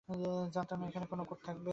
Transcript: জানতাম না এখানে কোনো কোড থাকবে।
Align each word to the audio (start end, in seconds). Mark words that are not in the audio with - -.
জানতাম 0.53 0.77
না 0.79 0.85
এখানে 0.87 1.05
কোনো 1.05 1.23
কোড 1.23 1.39
থাকবে। 1.43 1.69